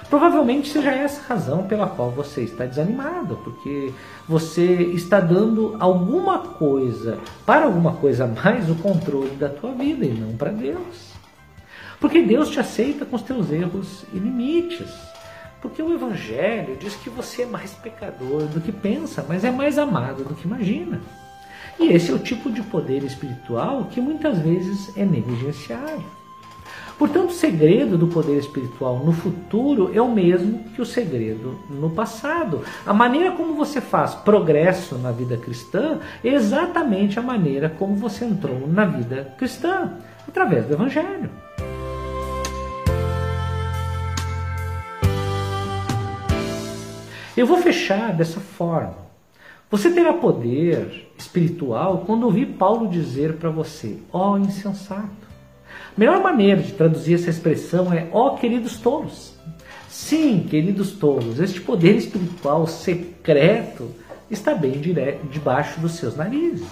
Provavelmente 0.09 0.69
seja 0.69 0.91
essa 0.91 1.21
a 1.21 1.35
razão 1.35 1.63
pela 1.63 1.87
qual 1.87 2.11
você 2.11 2.41
está 2.41 2.65
desanimado, 2.65 3.39
porque 3.43 3.91
você 4.27 4.63
está 4.93 5.19
dando 5.19 5.75
alguma 5.79 6.39
coisa, 6.39 7.17
para 7.45 7.65
alguma 7.65 7.93
coisa 7.93 8.27
mais, 8.27 8.69
o 8.69 8.75
controle 8.75 9.35
da 9.35 9.49
tua 9.49 9.71
vida 9.71 10.05
e 10.05 10.13
não 10.13 10.37
para 10.37 10.51
Deus. 10.51 11.13
Porque 11.99 12.21
Deus 12.21 12.49
te 12.49 12.59
aceita 12.59 13.05
com 13.05 13.15
os 13.15 13.23
teus 13.23 13.51
erros 13.51 14.03
e 14.13 14.19
limites. 14.19 14.93
Porque 15.61 15.81
o 15.81 15.93
Evangelho 15.93 16.77
diz 16.77 16.95
que 16.95 17.09
você 17.09 17.41
é 17.41 17.47
mais 17.47 17.73
pecador 17.73 18.43
do 18.43 18.61
que 18.61 18.71
pensa, 18.71 19.25
mas 19.27 19.43
é 19.43 19.49
mais 19.49 19.79
amado 19.79 20.23
do 20.23 20.35
que 20.35 20.45
imagina. 20.45 21.01
E 21.79 21.87
esse 21.87 22.11
é 22.11 22.13
o 22.13 22.19
tipo 22.19 22.51
de 22.51 22.61
poder 22.61 23.03
espiritual 23.03 23.85
que 23.85 23.99
muitas 23.99 24.37
vezes 24.37 24.95
é 24.95 25.03
negligenciado. 25.03 26.24
Portanto, 26.97 27.29
o 27.29 27.33
segredo 27.33 27.97
do 27.97 28.07
poder 28.07 28.37
espiritual 28.37 28.99
no 28.99 29.11
futuro 29.11 29.91
é 29.93 30.01
o 30.01 30.11
mesmo 30.11 30.63
que 30.73 30.81
o 30.81 30.85
segredo 30.85 31.59
no 31.69 31.89
passado. 31.89 32.61
A 32.85 32.93
maneira 32.93 33.31
como 33.31 33.53
você 33.53 33.81
faz 33.81 34.15
progresso 34.15 34.97
na 34.97 35.11
vida 35.11 35.35
cristã 35.35 35.99
é 36.23 36.29
exatamente 36.29 37.19
a 37.19 37.21
maneira 37.21 37.69
como 37.69 37.95
você 37.95 38.23
entrou 38.23 38.65
na 38.67 38.85
vida 38.85 39.33
cristã 39.37 39.93
através 40.25 40.65
do 40.65 40.73
Evangelho. 40.73 41.29
Eu 47.35 47.45
vou 47.45 47.57
fechar 47.57 48.13
dessa 48.13 48.39
forma. 48.39 49.05
Você 49.69 49.91
terá 49.91 50.13
poder 50.13 51.11
espiritual 51.17 52.03
quando 52.05 52.23
ouvir 52.23 52.45
Paulo 52.57 52.87
dizer 52.87 53.33
para 53.33 53.49
você: 53.49 53.97
ó 54.13 54.31
oh, 54.31 54.37
insensato. 54.37 55.24
A 55.95 55.99
melhor 55.99 56.21
maneira 56.21 56.61
de 56.61 56.73
traduzir 56.73 57.13
essa 57.13 57.29
expressão 57.29 57.91
é: 57.93 58.07
ó 58.11 58.27
oh, 58.27 58.37
queridos 58.37 58.77
tolos. 58.77 59.33
Sim, 59.87 60.45
queridos 60.49 60.91
tolos, 60.91 61.39
este 61.39 61.61
poder 61.61 61.95
espiritual 61.95 62.67
secreto 62.67 63.89
está 64.29 64.53
bem 64.53 64.81
debaixo 65.31 65.79
dos 65.79 65.93
seus 65.93 66.17
narizes. 66.17 66.67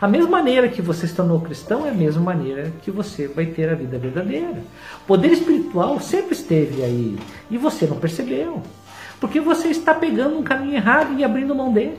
A 0.00 0.08
mesma 0.08 0.30
maneira 0.30 0.68
que 0.68 0.80
você 0.80 1.06
se 1.06 1.14
tornou 1.14 1.40
cristão 1.40 1.86
é 1.86 1.90
a 1.90 1.94
mesma 1.94 2.22
maneira 2.22 2.72
que 2.82 2.90
você 2.90 3.28
vai 3.28 3.44
ter 3.46 3.68
a 3.68 3.74
vida 3.74 3.98
verdadeira. 3.98 4.62
O 5.02 5.06
poder 5.06 5.32
espiritual 5.32 6.00
sempre 6.00 6.32
esteve 6.32 6.82
aí 6.82 7.18
e 7.50 7.58
você 7.58 7.86
não 7.86 7.98
percebeu. 7.98 8.62
Porque 9.20 9.38
você 9.38 9.68
está 9.68 9.94
pegando 9.94 10.38
um 10.38 10.42
caminho 10.42 10.74
errado 10.74 11.16
e 11.18 11.22
abrindo 11.22 11.54
mão 11.54 11.72
dele. 11.72 11.98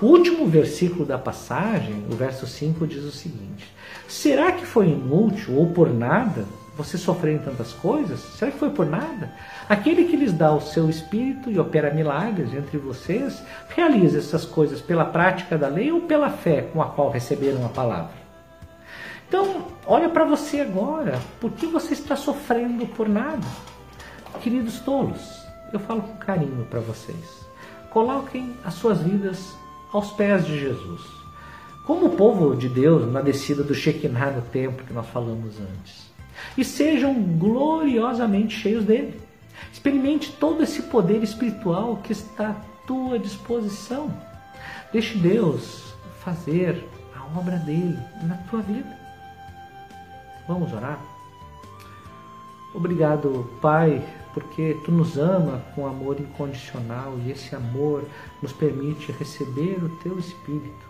O 0.00 0.06
último 0.06 0.46
versículo 0.46 1.04
da 1.04 1.18
passagem, 1.18 2.04
o 2.08 2.14
verso 2.14 2.46
5, 2.46 2.86
diz 2.86 3.02
o 3.02 3.10
seguinte: 3.10 3.74
Será 4.06 4.52
que 4.52 4.64
foi 4.64 4.90
inútil 4.90 5.56
ou 5.56 5.70
por 5.72 5.92
nada 5.92 6.44
você 6.76 6.96
sofrer 6.96 7.34
em 7.34 7.38
tantas 7.38 7.72
coisas? 7.72 8.20
Será 8.20 8.52
que 8.52 8.58
foi 8.58 8.70
por 8.70 8.86
nada? 8.86 9.32
Aquele 9.68 10.04
que 10.04 10.16
lhes 10.16 10.32
dá 10.32 10.52
o 10.52 10.60
seu 10.60 10.88
espírito 10.88 11.50
e 11.50 11.58
opera 11.58 11.92
milagres 11.92 12.54
entre 12.54 12.78
vocês, 12.78 13.42
realiza 13.70 14.18
essas 14.18 14.44
coisas 14.44 14.80
pela 14.80 15.04
prática 15.04 15.58
da 15.58 15.66
lei 15.66 15.90
ou 15.90 16.02
pela 16.02 16.30
fé 16.30 16.62
com 16.72 16.80
a 16.80 16.86
qual 16.86 17.10
receberam 17.10 17.66
a 17.66 17.68
palavra? 17.68 18.14
Então, 19.26 19.66
olha 19.84 20.08
para 20.08 20.24
você 20.24 20.60
agora. 20.60 21.18
Por 21.40 21.50
que 21.50 21.66
você 21.66 21.94
está 21.94 22.14
sofrendo 22.14 22.86
por 22.86 23.08
nada? 23.08 23.46
Queridos 24.40 24.78
tolos, 24.78 25.44
eu 25.72 25.80
falo 25.80 26.02
com 26.02 26.16
carinho 26.18 26.64
para 26.70 26.78
vocês. 26.78 27.44
Coloquem 27.90 28.54
as 28.64 28.74
suas 28.74 29.02
vidas 29.02 29.56
aos 29.92 30.10
pés 30.12 30.46
de 30.46 30.58
Jesus. 30.58 31.02
Como 31.84 32.06
o 32.06 32.16
povo 32.16 32.54
de 32.54 32.68
Deus 32.68 33.10
na 33.10 33.22
descida 33.22 33.62
do 33.62 33.74
Shekinah 33.74 34.30
no 34.32 34.42
templo 34.42 34.84
que 34.84 34.92
nós 34.92 35.06
falamos 35.06 35.58
antes. 35.58 36.08
E 36.56 36.64
sejam 36.64 37.14
gloriosamente 37.14 38.54
cheios 38.54 38.84
dele. 38.84 39.20
Experimente 39.72 40.32
todo 40.32 40.62
esse 40.62 40.82
poder 40.82 41.22
espiritual 41.22 41.96
que 42.02 42.12
está 42.12 42.50
à 42.50 42.86
tua 42.86 43.18
disposição. 43.18 44.12
Deixe 44.92 45.16
Deus 45.18 45.94
fazer 46.22 46.84
a 47.16 47.38
obra 47.38 47.56
dele 47.56 47.98
na 48.22 48.36
tua 48.50 48.60
vida. 48.60 48.96
Vamos 50.46 50.72
orar? 50.72 50.98
Obrigado, 52.74 53.50
Pai, 53.60 54.02
porque 54.34 54.76
tu 54.84 54.92
nos 54.92 55.16
ama 55.16 55.62
com 55.74 55.86
amor 55.86 56.20
incondicional 56.20 57.18
e 57.24 57.30
esse 57.30 57.54
amor 57.54 58.04
nos 58.42 58.52
permite 58.52 59.12
receber 59.12 59.82
o 59.82 59.88
teu 59.98 60.18
espírito 60.18 60.88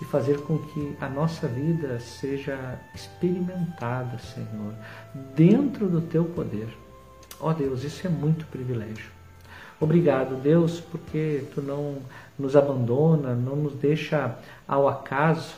e 0.00 0.04
fazer 0.04 0.40
com 0.40 0.58
que 0.58 0.96
a 1.00 1.08
nossa 1.08 1.46
vida 1.46 2.00
seja 2.00 2.78
experimentada, 2.94 4.18
Senhor, 4.18 4.74
dentro 5.34 5.88
do 5.88 6.00
teu 6.00 6.24
poder. 6.24 6.68
Ó 7.40 7.50
oh 7.50 7.54
Deus, 7.54 7.84
isso 7.84 8.06
é 8.06 8.10
muito 8.10 8.46
privilégio. 8.46 9.10
Obrigado, 9.80 10.40
Deus, 10.40 10.80
porque 10.80 11.44
tu 11.54 11.60
não 11.60 11.98
nos 12.38 12.56
abandona, 12.56 13.34
não 13.34 13.56
nos 13.56 13.74
deixa 13.74 14.36
ao 14.66 14.88
acaso, 14.88 15.54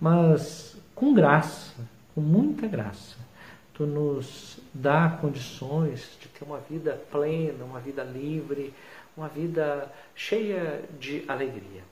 mas 0.00 0.76
com 0.94 1.14
graça, 1.14 1.72
com 2.14 2.20
muita 2.20 2.66
graça, 2.66 3.16
tu 3.80 3.86
nos 3.86 4.58
dá 4.74 5.08
condições 5.22 6.18
de 6.20 6.28
ter 6.28 6.44
uma 6.44 6.58
vida 6.58 7.00
plena, 7.10 7.64
uma 7.64 7.80
vida 7.80 8.04
livre, 8.04 8.74
uma 9.16 9.26
vida 9.26 9.90
cheia 10.14 10.82
de 10.98 11.24
alegria. 11.26 11.82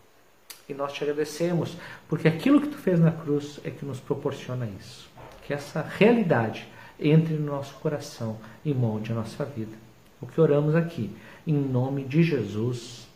E 0.69 0.75
nós 0.75 0.93
te 0.93 1.03
agradecemos, 1.03 1.79
porque 2.07 2.29
aquilo 2.29 2.61
que 2.61 2.69
tu 2.69 2.77
fez 2.77 3.01
na 3.01 3.11
cruz 3.11 3.59
é 3.65 3.71
que 3.71 3.87
nos 3.87 4.01
proporciona 4.01 4.69
isso. 4.79 5.09
Que 5.47 5.55
essa 5.55 5.81
realidade 5.81 6.69
entre 7.01 7.33
no 7.33 7.47
nosso 7.47 7.75
coração 7.77 8.37
e 8.63 8.75
molde 8.75 9.13
a 9.13 9.15
nossa 9.15 9.47
vida. 9.47 9.75
O 10.21 10.27
que 10.27 10.39
oramos 10.39 10.75
aqui, 10.75 11.17
em 11.47 11.55
nome 11.55 12.05
de 12.05 12.23
Jesus. 12.23 13.09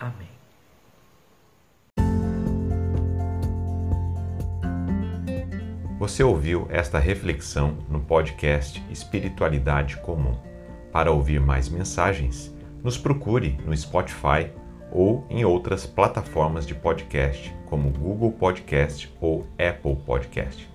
Amém. 0.00 0.35
Você 6.06 6.22
ouviu 6.22 6.68
esta 6.70 7.00
reflexão 7.00 7.78
no 7.90 7.98
podcast 7.98 8.80
Espiritualidade 8.92 9.96
Comum. 9.96 10.36
Para 10.92 11.10
ouvir 11.10 11.40
mais 11.40 11.68
mensagens, 11.68 12.54
nos 12.80 12.96
procure 12.96 13.58
no 13.66 13.76
Spotify 13.76 14.48
ou 14.92 15.26
em 15.28 15.44
outras 15.44 15.84
plataformas 15.84 16.64
de 16.64 16.76
podcast, 16.76 17.52
como 17.66 17.90
Google 17.90 18.30
Podcast 18.30 19.12
ou 19.20 19.48
Apple 19.58 19.96
Podcast. 20.06 20.70